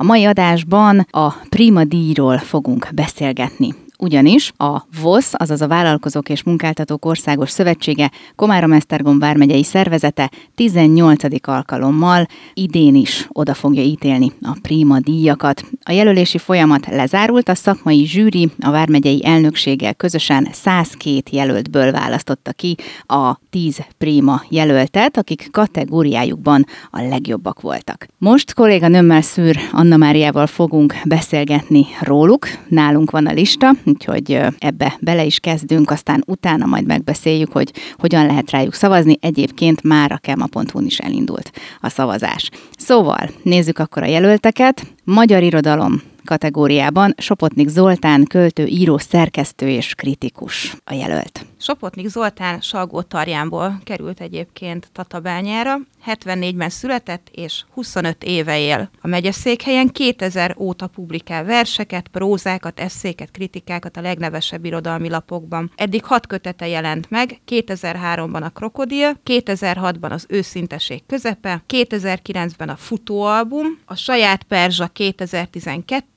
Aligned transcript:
A 0.00 0.02
mai 0.02 0.24
adásban 0.24 1.06
a 1.10 1.32
Prima 1.48 1.84
díjról 1.84 2.38
fogunk 2.38 2.88
beszélgetni 2.94 3.74
ugyanis 4.00 4.52
a 4.56 4.82
VOSZ, 5.02 5.32
azaz 5.36 5.60
a 5.60 5.68
Vállalkozók 5.68 6.28
és 6.28 6.42
Munkáltatók 6.42 7.04
Országos 7.04 7.50
Szövetsége 7.50 8.10
Komárom-Esztergom 8.36 9.18
vármegyei 9.18 9.62
szervezete 9.62 10.30
18. 10.54 11.48
alkalommal 11.48 12.26
idén 12.54 12.94
is 12.94 13.28
oda 13.28 13.54
fogja 13.54 13.82
ítélni 13.82 14.32
a 14.42 14.58
Prima 14.62 15.00
díjakat. 15.00 15.64
A 15.82 15.92
jelölési 15.92 16.38
folyamat 16.38 16.86
lezárult, 16.86 17.48
a 17.48 17.54
szakmai 17.54 18.06
zsűri 18.06 18.50
a 18.60 18.70
vármegyei 18.70 19.24
elnökséggel 19.24 19.94
közösen 19.94 20.48
102 20.52 21.32
jelöltből 21.32 21.92
választotta 21.92 22.52
ki 22.52 22.76
a 23.06 23.38
10 23.50 23.78
Prima 23.98 24.42
jelöltet, 24.48 25.16
akik 25.16 25.48
kategóriájukban 25.50 26.66
a 26.90 27.02
legjobbak 27.02 27.60
voltak. 27.60 28.06
Most 28.18 28.54
nőmmel 28.56 29.22
Szűr 29.22 29.58
Anna 29.72 29.96
Máriával 29.96 30.46
fogunk 30.46 30.94
beszélgetni 31.04 31.86
róluk. 32.00 32.46
Nálunk 32.68 33.10
van 33.10 33.26
a 33.26 33.32
lista, 33.32 33.72
úgyhogy 33.90 34.40
ebbe 34.58 34.96
bele 35.00 35.24
is 35.24 35.38
kezdünk, 35.38 35.90
aztán 35.90 36.22
utána 36.26 36.66
majd 36.66 36.86
megbeszéljük, 36.86 37.52
hogy 37.52 37.72
hogyan 37.98 38.26
lehet 38.26 38.50
rájuk 38.50 38.74
szavazni. 38.74 39.16
Egyébként 39.20 39.82
már 39.82 40.12
a 40.12 40.16
kema.hu 40.16 40.80
is 40.80 40.98
elindult 40.98 41.50
a 41.80 41.88
szavazás. 41.88 42.50
Szóval 42.78 43.30
nézzük 43.42 43.78
akkor 43.78 44.02
a 44.02 44.06
jelölteket. 44.06 44.82
Magyar 45.04 45.42
irodalom 45.42 46.02
kategóriában 46.30 47.14
Sopotnik 47.16 47.68
Zoltán 47.68 48.24
költő, 48.24 48.66
író, 48.66 48.98
szerkesztő 48.98 49.68
és 49.68 49.94
kritikus 49.94 50.76
a 50.84 50.94
jelölt. 50.94 51.46
Sopotnik 51.58 52.08
Zoltán 52.08 52.60
Salgó 52.60 53.02
Tarjánból 53.02 53.80
került 53.84 54.20
egyébként 54.20 54.88
Tatabányára, 54.92 55.78
74-ben 56.06 56.68
született, 56.68 57.28
és 57.32 57.64
25 57.74 58.24
éve 58.24 58.58
él. 58.58 58.90
A 59.00 59.06
megyeszékhelyen 59.06 59.88
2000 59.88 60.54
óta 60.58 60.86
publikál 60.86 61.44
verseket, 61.44 62.08
prózákat, 62.08 62.80
eszéket, 62.80 63.30
kritikákat 63.30 63.96
a 63.96 64.00
legnevesebb 64.00 64.64
irodalmi 64.64 65.08
lapokban. 65.08 65.72
Eddig 65.76 66.04
hat 66.04 66.26
kötete 66.26 66.68
jelent 66.68 67.10
meg, 67.10 67.40
2003-ban 67.48 68.42
a 68.42 68.48
Krokodil, 68.48 69.20
2006-ban 69.24 70.10
az 70.10 70.26
Őszinteség 70.28 71.02
közepe, 71.06 71.64
2009-ben 71.68 72.68
a 72.68 72.76
Futóalbum, 72.76 73.66
a 73.84 73.94
Saját 73.94 74.42
Perzsa 74.42 74.90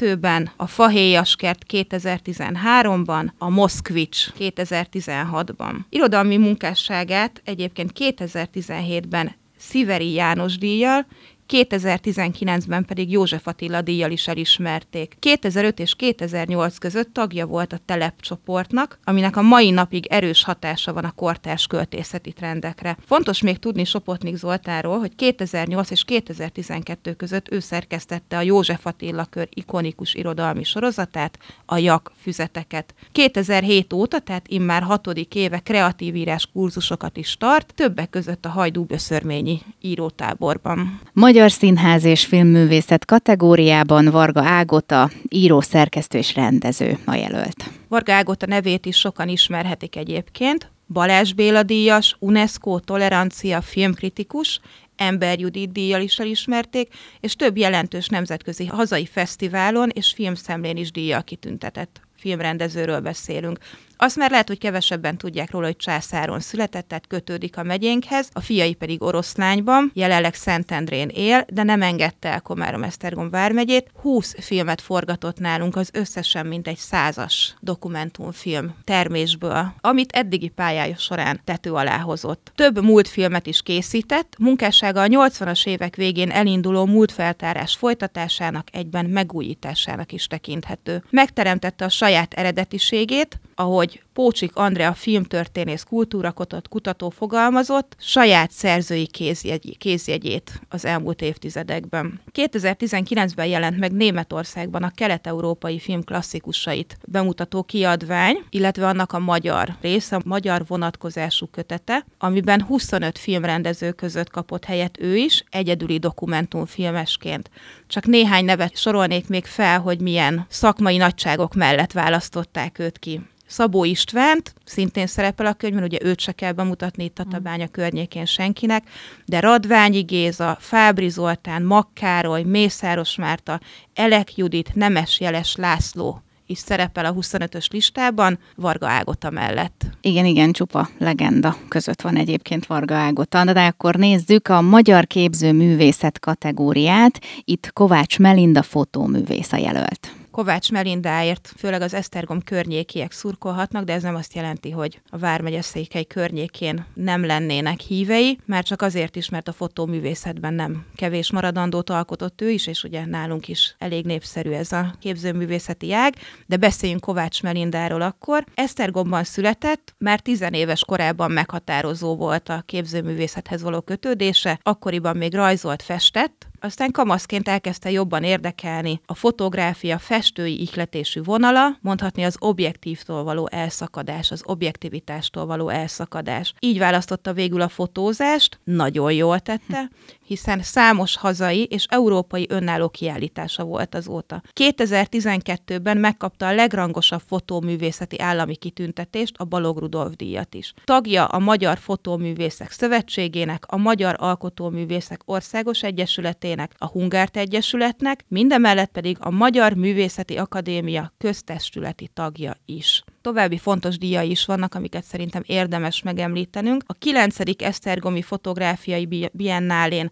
2012-ben, 0.04 0.52
a 0.56 0.68
Fahéjaskert 0.68 1.66
2013-ban, 1.70 3.28
a 3.38 3.50
Moszkvics 3.50 4.28
2016-ban. 4.40 5.76
Irodalmi 5.90 6.38
munkásságát 6.38 7.42
egyébként 7.46 7.92
2017-ben 8.00 9.36
Sziveri 9.58 10.12
János 10.12 10.58
díjjal 10.58 11.06
2019-ben 11.54 12.86
pedig 12.86 13.12
József 13.12 13.48
Attila 13.48 13.82
díjjal 13.82 14.12
is 14.12 14.28
elismerték. 14.28 15.16
2005 15.20 15.80
és 15.80 15.96
2008 15.96 16.78
között 16.78 17.14
tagja 17.14 17.46
volt 17.46 17.74
a 17.74 17.80
telepcsoportnak, 17.86 19.00
aminek 19.04 19.38
a 19.38 19.42
mai 19.42 19.70
napig 19.72 20.06
erős 20.06 20.44
hatása 20.44 20.94
van 20.94 21.04
a 21.04 21.12
kortárs 21.12 21.68
költészeti 21.68 22.32
trendekre. 22.32 22.98
Fontos 23.06 23.42
még 23.42 23.60
tudni 23.60 23.84
Sopotnik 23.84 24.36
Zoltáról, 24.36 25.00
hogy 25.00 25.16
2008 25.16 25.92
és 25.92 26.04
2012 26.04 27.14
között 27.14 27.52
ő 27.52 27.60
szerkesztette 27.60 28.38
a 28.38 28.42
József 28.42 28.86
Attila 28.86 29.26
kör 29.26 29.48
ikonikus 29.54 30.14
irodalmi 30.14 30.64
sorozatát, 30.64 31.38
a 31.66 31.78
Jak 31.78 32.12
füzeteket. 32.22 32.94
2007 33.12 33.94
óta, 33.94 34.20
tehát 34.20 34.48
immár 34.48 34.82
hatodik 34.82 35.36
éve 35.36 35.60
kreatív 35.60 36.16
írás 36.16 36.50
kurzusokat 36.54 37.18
is 37.18 37.38
tart, 37.38 37.74
többek 37.76 38.10
között 38.10 38.46
a 38.46 38.50
Hajdúböszörményi 38.50 39.62
írótáborban. 39.82 41.00
Magyar 41.14 41.43
Magyar 41.44 41.58
Színház 41.60 42.04
és 42.04 42.26
Filmművészet 42.26 43.06
kategóriában 43.06 44.06
Varga 44.06 44.44
Ágota, 44.44 45.10
író, 45.30 45.62
szerkesztő 45.62 46.18
és 46.18 46.36
rendező 46.36 46.98
a 47.06 47.14
jelölt. 47.14 47.70
Varga 47.88 48.14
Ágota 48.14 48.46
nevét 48.46 48.86
is 48.86 48.98
sokan 48.98 49.30
ismerhetik 49.30 49.96
egyébként. 49.96 50.72
Balázs 50.88 51.34
Béla 51.34 51.64
díjas, 51.64 52.16
UNESCO 52.20 52.80
tolerancia 52.80 53.62
filmkritikus, 53.62 54.60
Ember 54.96 55.40
Judit 55.40 55.72
díjjal 55.72 56.02
is 56.02 56.20
elismerték, 56.20 56.94
és 57.20 57.36
több 57.36 57.58
jelentős 57.58 58.08
nemzetközi 58.08 58.66
hazai 58.66 59.06
fesztiválon 59.06 59.90
és 59.94 60.12
filmszemlén 60.16 60.78
is 60.78 60.92
díjjal 60.92 61.24
kitüntetett 61.24 62.02
filmrendezőről 62.18 63.00
beszélünk. 63.00 63.60
Azt 63.98 64.16
már 64.16 64.32
lehet, 64.32 64.48
hogy 64.48 64.58
kevesebben 64.58 65.18
tudják 65.18 65.52
róla, 65.52 65.66
hogy 65.66 65.76
császáron 65.76 66.40
született, 66.40 66.88
tehát 66.88 67.08
kötődik 67.08 67.58
a 67.58 67.64
megyénkhez, 67.64 68.30
a 68.34 68.42
fiai 68.42 68.74
pedig 68.74 69.02
oroszlányban, 69.02 69.92
jelenleg 69.94 70.34
Szentendrén 70.34 71.10
él, 71.10 71.46
de 71.54 71.64
nem 71.64 71.82
engedte 71.82 72.30
el 72.30 72.42
Komárom-Esztergom 72.42 73.30
vármegyét. 73.30 73.90
20 74.02 74.36
filmet 74.40 74.82
forgatott 74.82 75.40
nálunk 75.40 75.76
az 75.76 75.90
összesen 75.94 76.46
mintegy 76.46 76.78
százas 76.78 77.56
dokumentumfilm 77.60 78.76
termésből, 78.84 79.74
amit 79.82 80.12
eddigi 80.12 80.48
pályája 80.48 80.96
során 80.98 81.42
tető 81.44 81.74
alá 81.74 81.98
hozott. 81.98 82.52
Több 82.56 82.84
múltfilmet 82.84 83.48
is 83.48 83.62
készített, 83.62 84.36
munkássága 84.38 85.02
a 85.02 85.08
80-as 85.08 85.68
évek 85.68 85.96
végén 85.96 86.32
elinduló 86.32 86.86
múltfeltárás 86.86 87.76
folytatásának 87.76 88.68
egyben 88.72 89.06
megújításának 89.06 90.12
is 90.12 90.28
tekinthető. 90.28 91.04
Megteremtette 91.10 91.86
a 91.86 91.90
saját 91.90 92.34
eredetiségét, 92.34 93.40
ahogy 93.58 94.03
Pócsik 94.14 94.56
Andrea 94.56 94.94
filmtörténész 94.94 95.84
kultúrakotott 95.84 96.68
kutató 96.68 97.10
fogalmazott 97.10 97.96
saját 98.00 98.52
szerzői 98.52 99.08
kézjegy, 99.08 99.78
kézjegyét 99.78 100.62
az 100.70 100.86
elmúlt 100.86 101.22
évtizedekben. 101.22 102.22
2019-ben 102.34 103.46
jelent 103.46 103.78
meg 103.78 103.92
Németországban 103.92 104.84
a 104.84 104.92
kelet-európai 104.96 105.80
film 105.80 106.04
klasszikusait 106.04 106.98
bemutató 107.08 107.64
kiadvány, 107.64 108.38
illetve 108.50 108.88
annak 108.88 109.12
a 109.12 109.20
magyar 109.20 109.76
része, 109.82 110.16
a 110.16 110.22
magyar 110.26 110.64
vonatkozású 110.68 111.46
kötete, 111.46 112.06
amiben 112.18 112.62
25 112.62 113.18
filmrendező 113.18 113.92
között 113.92 114.30
kapott 114.30 114.66
helyet 114.66 115.00
ő 115.00 115.16
is, 115.16 115.44
egyedüli 115.50 115.98
dokumentumfilmesként. 115.98 117.50
Csak 117.88 118.06
néhány 118.06 118.46
nevet 118.46 118.78
sorolnék 118.78 119.28
még 119.28 119.46
fel, 119.46 119.80
hogy 119.80 120.02
milyen 120.02 120.46
szakmai 120.50 120.98
nagyságok 120.98 121.54
mellett 121.54 121.92
választották 121.92 122.80
őt 122.80 123.00
ki. 123.00 123.22
Szabó 123.54 123.84
Istvánt, 124.04 124.54
szintén 124.66 125.08
szerepel 125.08 125.46
a 125.46 125.54
könyvben, 125.54 125.84
ugye 125.84 125.98
őt 126.02 126.20
se 126.20 126.32
kell 126.32 126.52
bemutatni 126.52 127.04
itt 127.04 127.20
a 127.20 127.26
Tabánya 127.30 127.68
környékén 127.68 128.26
senkinek, 128.26 128.84
de 129.26 129.40
Radványi 129.40 130.02
Géza, 130.02 130.58
Fábri 130.60 131.10
Zoltán, 131.10 131.64
Makkároly, 131.64 132.44
Mészáros 132.44 133.16
Márta, 133.16 133.60
Elek 133.94 134.38
Judit, 134.38 134.76
Nemes 134.76 135.20
Jeles 135.20 135.56
László 135.56 136.22
is 136.46 136.58
szerepel 136.58 137.06
a 137.06 137.14
25-ös 137.14 137.72
listában, 137.72 138.40
Varga 138.56 138.88
Ágota 138.88 139.30
mellett. 139.30 139.86
Igen, 140.02 140.26
igen, 140.26 140.52
csupa 140.52 140.90
legenda 140.98 141.56
között 141.68 142.02
van 142.02 142.16
egyébként 142.16 142.66
Varga 142.66 142.96
Ágota, 142.96 143.44
de 143.44 143.66
akkor 143.66 143.96
nézzük 143.96 144.48
a 144.48 144.62
Magyar 144.62 145.08
Képző 145.08 145.52
Művészet 145.52 146.20
kategóriát. 146.20 147.20
Itt 147.44 147.72
Kovács 147.74 148.20
Melinda 148.20 148.62
fotóművész 148.62 149.52
a 149.52 149.58
jelölt. 149.58 150.23
Kovács 150.34 150.72
Melindáért, 150.72 151.54
főleg 151.58 151.82
az 151.82 151.94
Esztergom 151.94 152.42
környékiek 152.42 153.12
szurkolhatnak, 153.12 153.84
de 153.84 153.94
ez 153.94 154.04
nem 154.04 154.16
azt 154.16 154.34
jelenti, 154.34 154.72
hogy 154.72 155.02
a 155.10 155.18
Vármegye 155.18 155.62
székely 155.62 156.04
környékén 156.04 156.86
nem 156.94 157.26
lennének 157.26 157.80
hívei, 157.80 158.40
már 158.46 158.64
csak 158.64 158.82
azért 158.82 159.16
is, 159.16 159.30
mert 159.30 159.48
a 159.48 159.54
fotóművészetben 159.54 160.54
nem 160.54 160.86
kevés 160.96 161.32
maradandót 161.32 161.90
alkotott 161.90 162.42
ő 162.42 162.50
is, 162.50 162.68
és 162.68 162.84
ugye 162.84 163.06
nálunk 163.06 163.48
is 163.48 163.76
elég 163.78 164.06
népszerű 164.06 164.52
ez 164.52 164.72
a 164.72 164.94
képzőművészeti 165.00 165.94
ág, 165.94 166.14
de 166.46 166.58
beszéljünk 166.58 167.02
Kovács 167.02 167.44
Melindáról 167.44 168.02
akkor. 168.02 168.44
Esztergomban 168.54 169.24
született, 169.24 169.96
már 169.98 170.20
tizenéves 170.20 170.86
korában 170.86 171.32
meghatározó 171.32 172.16
volt 172.16 172.50
a 172.50 172.64
képzőművészethez 172.66 173.62
való 173.62 173.82
kötődése, 173.82 174.60
akkoriban 174.64 175.18
még 175.18 175.34
rajzolt, 175.34 175.82
festett, 175.82 176.48
aztán 176.64 176.92
kamaszként 176.92 177.48
elkezdte 177.48 177.92
jobban 177.92 178.24
érdekelni 178.24 179.02
a 179.06 179.14
fotográfia 179.14 179.98
festői 179.98 180.62
ihletésű 180.62 181.22
vonala, 181.24 181.78
mondhatni 181.82 182.24
az 182.24 182.36
objektívtól 182.40 183.24
való 183.24 183.48
elszakadás, 183.52 184.32
az 184.32 184.42
objektivitástól 184.46 185.46
való 185.46 185.70
elszakadás. 185.70 186.54
Így 186.60 186.78
választotta 186.78 187.34
végül 187.34 187.62
a 187.62 187.68
fotózást, 187.68 188.60
nagyon 188.64 189.14
jól 189.14 189.40
tette, 189.40 189.90
hiszen 190.26 190.62
számos 190.62 191.18
hazai 191.18 191.64
és 191.64 191.86
európai 191.90 192.46
önálló 192.50 192.90
kiállítása 192.90 193.64
volt 193.64 193.96
azóta. 193.96 194.42
2012-ben 194.60 195.98
megkapta 195.98 196.48
a 196.48 196.54
legrangosabb 196.54 197.22
fotóművészeti 197.28 198.20
állami 198.20 198.56
kitüntetést, 198.56 199.36
a 199.38 199.44
Balog 199.44 199.78
Rudolf 199.78 200.16
díjat 200.16 200.56
is. 200.56 200.74
Tagja 200.84 201.26
a 201.26 201.40
Magyar 201.40 201.78
Fotóművészek 201.78 202.72
Szövetségének, 202.72 203.64
a 203.68 203.78
Magyar 203.78 204.16
Alkotóművészek 204.18 205.22
Országos 205.26 205.84
Egyesületének, 205.84 206.72
a 206.78 206.88
Hungárt 206.88 207.38
Egyesületnek, 207.38 208.26
mindemellett 208.28 208.92
pedig 208.92 209.18
a 209.20 209.30
Magyar 209.30 209.74
Művészeti 209.74 210.38
Akadémia 210.38 211.14
köztestületi 211.18 212.08
tagja 212.14 212.58
is. 212.66 213.04
További 213.22 213.58
fontos 213.58 213.98
díjai 213.98 214.30
is 214.30 214.46
vannak, 214.46 214.76
amiket 214.76 215.04
szerintem 215.04 215.42
érdemes 215.46 216.02
megemlítenünk. 216.02 216.84
A 216.88 216.94
9. 216.94 217.38
Esztergomi 217.58 218.22
Fotográfiai 218.22 219.30
Biennálén 219.34 220.12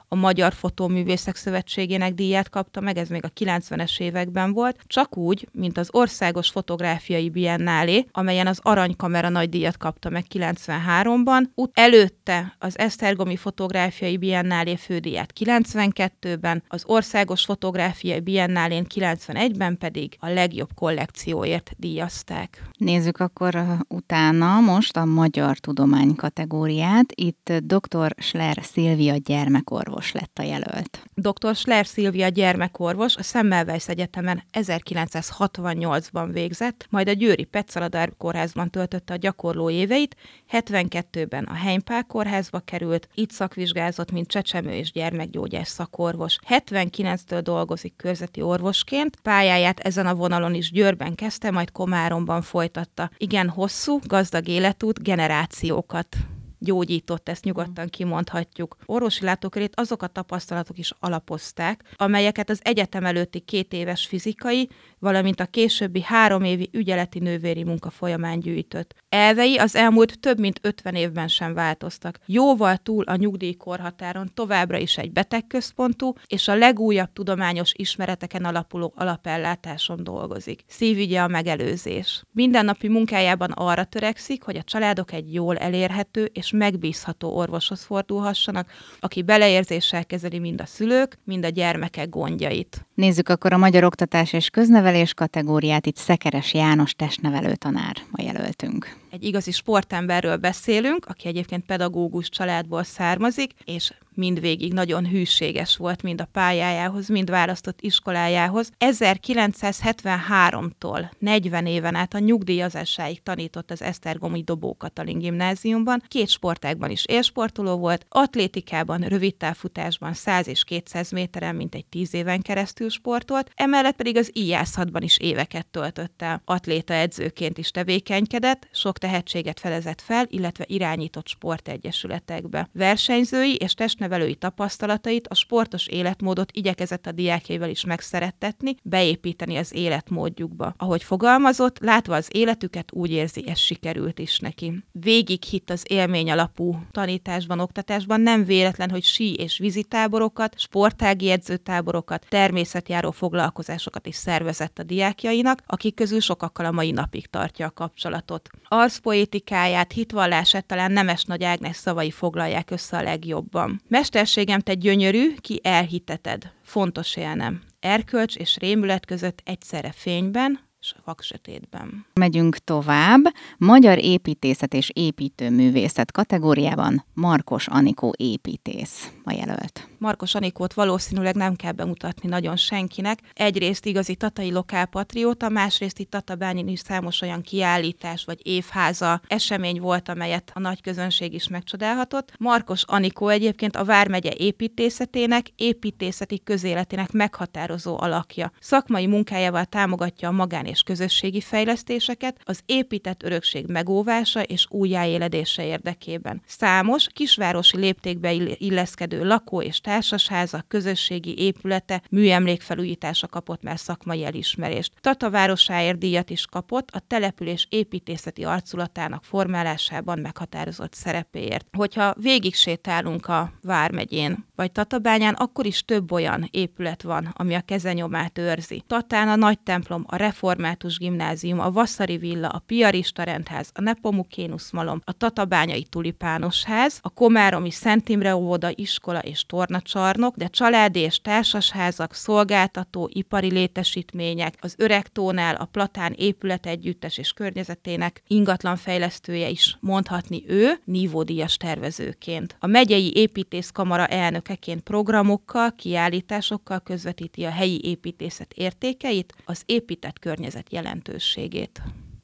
a 0.13 0.15
Magyar 0.15 0.53
Fotóművészek 0.53 1.35
Szövetségének 1.35 2.13
díját 2.13 2.49
kapta 2.49 2.81
meg, 2.81 2.97
ez 2.97 3.09
még 3.09 3.25
a 3.25 3.29
90-es 3.39 3.99
években 3.99 4.53
volt, 4.53 4.79
csak 4.87 5.17
úgy, 5.17 5.47
mint 5.51 5.77
az 5.77 5.89
Országos 5.91 6.49
Fotográfiai 6.49 7.29
Biennálé, 7.29 8.05
amelyen 8.11 8.47
az 8.47 8.59
Aranykamera 8.61 9.29
nagy 9.29 9.49
díjat 9.49 9.77
kapta 9.77 10.09
meg 10.09 10.25
93-ban, 10.33 11.43
Ut- 11.55 11.79
előtte 11.79 12.55
az 12.59 12.77
Esztergomi 12.77 13.35
Fotográfiai 13.35 14.17
Biennálé 14.17 14.75
fődíját 14.75 15.33
92-ben, 15.39 16.63
az 16.67 16.83
Országos 16.85 17.43
Fotográfiai 17.43 18.19
Biennálén 18.19 18.85
91-ben 18.95 19.77
pedig 19.77 20.15
a 20.19 20.27
legjobb 20.29 20.69
kollekcióért 20.75 21.71
díjazták. 21.77 22.61
Nézzük 22.77 23.17
akkor 23.17 23.63
utána 23.87 24.59
most 24.59 24.97
a 24.97 25.05
magyar 25.05 25.57
tudomány 25.57 26.15
kategóriát. 26.15 27.11
Itt 27.15 27.53
dr. 27.63 28.15
Schler 28.17 28.57
Szilvia 28.61 29.17
gyermekorvos 29.17 30.00
lett 30.11 30.39
a 30.39 30.43
jelölt. 30.43 31.03
Dr. 31.13 31.55
Schler 31.55 31.85
Szilvia 31.85 32.27
gyermekorvos 32.27 33.15
a 33.15 33.21
Semmelweis 33.21 33.87
Egyetemen 33.87 34.43
1968-ban 34.53 36.29
végzett, 36.31 36.87
majd 36.89 37.09
a 37.09 37.11
Győri 37.11 37.43
Petzaladár 37.43 38.11
kórházban 38.17 38.69
töltötte 38.69 39.13
a 39.13 39.17
gyakorló 39.17 39.69
éveit, 39.69 40.15
72-ben 40.51 41.43
a 41.43 41.53
Heimpál 41.53 42.03
kórházba 42.03 42.59
került, 42.59 43.07
itt 43.13 43.31
szakvizsgázott, 43.31 44.11
mint 44.11 44.27
csecsemő 44.27 44.71
és 44.71 44.91
gyermekgyógyász 44.91 45.69
szakorvos. 45.69 46.37
79-től 46.47 47.39
dolgozik 47.43 47.95
körzeti 47.95 48.41
orvosként, 48.41 49.15
pályáját 49.15 49.79
ezen 49.79 50.07
a 50.07 50.15
vonalon 50.15 50.53
is 50.53 50.71
Győrben 50.71 51.15
kezdte, 51.15 51.51
majd 51.51 51.71
Komáromban 51.71 52.41
folytatta. 52.41 53.11
Igen 53.17 53.49
hosszú, 53.49 53.99
gazdag 54.03 54.47
életút, 54.47 55.03
generációkat 55.03 56.17
gyógyított, 56.61 57.29
ezt 57.29 57.43
nyugodtan 57.43 57.87
kimondhatjuk. 57.87 58.77
Orvosi 58.85 59.25
látókörét 59.25 59.79
azok 59.79 60.01
a 60.01 60.07
tapasztalatok 60.07 60.77
is 60.77 60.93
alapozták, 60.99 61.83
amelyeket 61.95 62.49
az 62.49 62.59
egyetem 62.63 63.05
előtti 63.05 63.39
két 63.39 63.73
éves 63.73 64.05
fizikai, 64.05 64.69
valamint 64.99 65.39
a 65.39 65.45
későbbi 65.45 66.01
három 66.01 66.43
évi 66.43 66.69
ügyeleti 66.71 67.19
nővéri 67.19 67.63
munka 67.63 67.89
folyamán 67.89 68.39
gyűjtött. 68.39 68.95
Elvei 69.09 69.57
az 69.57 69.75
elmúlt 69.75 70.19
több 70.19 70.39
mint 70.39 70.59
50 70.61 70.95
évben 70.95 71.27
sem 71.27 71.53
változtak. 71.53 72.19
Jóval 72.25 72.77
túl 72.77 73.03
a 73.03 73.15
nyugdíjkorhatáron 73.15 74.31
továbbra 74.33 74.77
is 74.77 74.97
egy 74.97 75.11
betegközpontú 75.11 76.13
és 76.27 76.47
a 76.47 76.55
legújabb 76.55 77.13
tudományos 77.13 77.71
ismereteken 77.75 78.45
alapuló 78.45 78.93
alapellátáson 78.95 80.03
dolgozik. 80.03 80.63
Szívügye 80.67 81.21
a 81.21 81.27
megelőzés. 81.27 82.23
Mindennapi 82.31 82.87
munkájában 82.87 83.51
arra 83.51 83.83
törekszik, 83.83 84.43
hogy 84.43 84.57
a 84.57 84.63
családok 84.63 85.11
egy 85.11 85.33
jól 85.33 85.57
elérhető 85.57 86.23
és 86.33 86.50
megbízható 86.51 87.35
orvoshoz 87.35 87.83
fordulhassanak, 87.83 88.69
aki 88.99 89.21
beleérzéssel 89.21 90.05
kezeli 90.05 90.39
mind 90.39 90.61
a 90.61 90.65
szülők, 90.65 91.17
mind 91.23 91.45
a 91.45 91.49
gyermekek 91.49 92.09
gondjait. 92.09 92.85
Nézzük 92.93 93.29
akkor 93.29 93.53
a 93.53 93.57
magyar 93.57 93.83
oktatás 93.83 94.33
és 94.33 94.49
köznevelés 94.49 95.13
kategóriát. 95.13 95.85
Itt 95.85 95.95
Szekeres 95.95 96.53
János 96.53 96.93
testnevelő 96.93 97.55
tanár 97.55 97.95
a 98.11 98.21
jelöltünk. 98.21 98.95
Egy 99.09 99.23
igazi 99.23 99.51
sportemberről 99.51 100.37
beszélünk, 100.37 101.05
aki 101.05 101.27
egyébként 101.27 101.65
pedagógus 101.65 102.29
családból 102.29 102.83
származik, 102.83 103.51
és 103.65 103.93
mindvégig 104.21 104.73
nagyon 104.73 105.09
hűséges 105.09 105.77
volt 105.77 106.01
mind 106.01 106.21
a 106.21 106.27
pályájához, 106.31 107.07
mind 107.07 107.29
választott 107.29 107.81
iskolájához. 107.81 108.71
1973-tól 108.79 111.09
40 111.19 111.65
éven 111.65 111.95
át 111.95 112.13
a 112.13 112.19
nyugdíjazásáig 112.19 113.23
tanított 113.23 113.71
az 113.71 113.81
Esztergomi 113.81 114.41
Dobó 114.41 114.75
Katalin 114.77 115.17
gimnáziumban. 115.17 116.03
Két 116.07 116.29
sportágban 116.29 116.89
is 116.89 117.05
élsportoló 117.05 117.77
volt, 117.77 118.05
atlétikában, 118.09 119.01
rövidtávfutásban 119.01 120.13
100 120.13 120.47
és 120.47 120.63
200 120.63 121.11
méteren, 121.11 121.55
mint 121.55 121.75
egy 121.75 121.85
10 121.85 122.13
éven 122.13 122.41
keresztül 122.41 122.89
sportolt, 122.89 123.51
emellett 123.55 123.95
pedig 123.95 124.17
az 124.17 124.29
íjászatban 124.33 125.01
is 125.01 125.17
éveket 125.17 125.67
töltött 125.67 126.21
el. 126.21 126.41
Atléta 126.45 126.93
edzőként 126.93 127.57
is 127.57 127.71
tevékenykedett, 127.71 128.67
sok 128.71 128.97
tehetséget 128.97 129.59
felezett 129.59 130.01
fel, 130.01 130.25
illetve 130.29 130.63
irányított 130.67 131.27
sportegyesületekbe. 131.27 132.69
Versenyzői 132.73 133.55
és 133.55 133.73
testnevelői 133.73 134.09
tapasztalatait, 134.39 135.27
a 135.27 135.35
sportos 135.35 135.87
életmódot 135.87 136.51
igyekezett 136.51 137.07
a 137.07 137.11
diákjaival 137.11 137.69
is 137.69 137.85
megszerettetni, 137.85 138.75
beépíteni 138.83 139.57
az 139.57 139.73
életmódjukba. 139.73 140.73
Ahogy 140.77 141.03
fogalmazott, 141.03 141.79
látva 141.79 142.15
az 142.15 142.27
életüket 142.31 142.91
úgy 142.91 143.11
érzi, 143.11 143.43
ez 143.47 143.57
sikerült 143.57 144.19
is 144.19 144.39
neki. 144.39 144.83
Végig 144.91 145.43
hitt 145.43 145.69
az 145.69 145.85
élmény 145.87 146.31
alapú 146.31 146.79
tanításban, 146.91 147.59
oktatásban, 147.59 148.21
nem 148.21 148.45
véletlen, 148.45 148.89
hogy 148.89 149.03
sí 149.03 149.33
és 149.33 149.57
vízitáborokat, 149.57 150.59
sportági 150.59 151.29
edzőtáborokat, 151.29 152.25
természetjáró 152.29 153.11
foglalkozásokat 153.11 154.07
is 154.07 154.15
szervezett 154.15 154.79
a 154.79 154.83
diákjainak, 154.83 155.63
akik 155.65 155.95
közül 155.95 156.19
sokakkal 156.19 156.65
a 156.65 156.71
mai 156.71 156.91
napig 156.91 157.27
tartja 157.27 157.65
a 157.65 157.71
kapcsolatot. 157.71 158.49
Arszpoétikáját, 158.67 159.91
hitvallását 159.91 160.65
talán 160.65 160.91
Nemes 160.91 161.23
Nagy 161.23 161.43
Ágnes 161.43 161.75
szavai 161.75 162.11
foglalják 162.11 162.71
össze 162.71 162.97
a 162.97 163.03
legjobban. 163.03 163.81
Mesterségem 163.91 164.59
te 164.59 164.73
gyönyörű, 164.73 165.35
ki 165.35 165.59
elhiteted. 165.63 166.51
Fontos 166.63 167.15
élnem. 167.15 167.61
Erkölcs 167.79 168.35
és 168.35 168.57
rémület 168.57 169.05
között 169.05 169.41
egyszerre 169.45 169.91
fényben, 169.91 170.59
és 170.79 170.95
vaksötétben. 171.05 172.05
Megyünk 172.13 172.57
tovább. 172.57 173.21
Magyar 173.57 173.97
építészet 173.97 174.73
és 174.73 174.91
építőművészet 174.93 176.11
kategóriában 176.11 177.05
Markos 177.13 177.67
Anikó 177.67 178.13
építész 178.17 179.11
a 179.23 179.31
jelölt. 179.31 179.90
Markos 180.01 180.35
Anikót 180.35 180.73
valószínűleg 180.73 181.35
nem 181.35 181.55
kell 181.55 181.71
bemutatni 181.71 182.29
nagyon 182.29 182.55
senkinek. 182.55 183.19
Egyrészt 183.33 183.85
igazi 183.85 184.15
tatai 184.15 184.51
lokálpatrióta, 184.51 185.49
másrészt 185.49 185.99
itt 185.99 186.09
Tatabányin 186.09 186.67
is 186.67 186.79
számos 186.79 187.21
olyan 187.21 187.41
kiállítás 187.41 188.25
vagy 188.25 188.39
évháza 188.43 189.21
esemény 189.27 189.79
volt, 189.79 190.09
amelyet 190.09 190.51
a 190.53 190.59
nagy 190.59 190.81
közönség 190.81 191.33
is 191.33 191.47
megcsodálhatott. 191.47 192.33
Markos 192.39 192.83
Anikó 192.83 193.27
egyébként 193.27 193.75
a 193.75 193.83
Vármegye 193.83 194.31
építészetének, 194.37 195.47
építészeti 195.55 196.43
közéletének 196.43 197.11
meghatározó 197.11 197.99
alakja. 197.99 198.51
Szakmai 198.59 199.07
munkájával 199.07 199.65
támogatja 199.65 200.27
a 200.27 200.31
magán 200.31 200.65
és 200.65 200.81
közösségi 200.81 201.41
fejlesztéseket, 201.41 202.41
az 202.43 202.59
épített 202.65 203.23
örökség 203.23 203.65
megóvása 203.67 204.41
és 204.41 204.65
újjáéledése 204.69 205.65
érdekében. 205.65 206.41
Számos 206.47 207.07
kisvárosi 207.13 207.77
léptékbe 207.77 208.33
illeszkedő 208.57 209.25
lakó 209.25 209.61
és 209.61 209.79
társasházak, 209.91 210.67
közösségi 210.67 211.37
épülete, 211.37 212.01
műemlékfelújítása 212.09 213.27
kapott 213.27 213.63
már 213.63 213.79
szakmai 213.79 214.25
elismerést. 214.25 214.93
Tata 215.01 215.29
városáért 215.29 215.97
díjat 215.97 216.29
is 216.29 216.45
kapott 216.45 216.89
a 216.91 216.99
település 217.07 217.67
építészeti 217.69 218.43
arculatának 218.43 219.23
formálásában 219.23 220.19
meghatározott 220.19 220.93
szerepéért. 220.93 221.67
Hogyha 221.77 222.13
végig 222.17 222.55
sétálunk 222.55 223.27
a 223.27 223.51
Vármegyén, 223.61 224.45
vagy 224.55 224.71
Tatabányán, 224.71 225.33
akkor 225.33 225.65
is 225.65 225.85
több 225.85 226.11
olyan 226.11 226.47
épület 226.51 227.01
van, 227.01 227.33
ami 227.33 227.53
a 227.53 227.61
kezenyomát 227.61 228.37
őrzi. 228.37 228.83
Tatán 228.87 229.27
a 229.27 229.35
nagy 229.35 229.59
templom, 229.59 230.03
a 230.07 230.15
református 230.15 230.97
gimnázium, 230.97 231.59
a 231.59 231.71
Vasszari 231.71 232.17
villa, 232.17 232.47
a 232.47 232.63
Piarista 232.65 233.23
rendház, 233.23 233.69
a 233.73 233.81
Nepomukénusz 233.81 234.71
malom, 234.71 235.01
a 235.03 235.11
Tatabányai 235.11 235.83
tulipános 235.83 236.63
ház, 236.63 236.99
a 237.01 237.09
Komáromi 237.09 237.71
Szent 237.71 238.09
Imre 238.09 238.35
óvoda, 238.35 238.69
iskola 238.75 239.19
és 239.19 239.45
tornacsarnok, 239.81 240.35
de 240.35 240.47
családi 240.47 240.99
és 240.99 241.21
társasházak, 241.21 242.13
szolgáltató, 242.13 243.09
ipari 243.13 243.51
létesítmények, 243.51 244.57
az 244.59 244.75
Öreg 244.77 245.07
Tónál 245.07 245.55
a 245.55 245.65
Platán 245.65 246.13
épület 246.17 246.65
együttes 246.65 247.17
és 247.17 247.31
környezetének 247.31 248.21
ingatlan 248.27 248.75
fejlesztője 248.75 249.49
is 249.49 249.77
mondhatni 249.79 250.43
ő, 250.47 250.79
nívódíjas 250.85 251.57
tervezőként. 251.57 252.55
A 252.59 252.67
megyei 252.67 253.11
építészkamara 253.15 254.07
elnökeként 254.07 254.81
programokkal, 254.81 255.75
kiállításokkal 255.75 256.79
közvetíti 256.79 257.43
a 257.43 257.51
helyi 257.51 257.79
építészet 257.83 258.53
értékeit, 258.53 259.33
az 259.45 259.61
épített 259.65 260.19
környezet 260.19 260.71
jelentőségét. 260.71 261.81